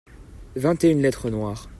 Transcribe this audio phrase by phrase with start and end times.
[0.55, 1.69] vingt et une lettres noires.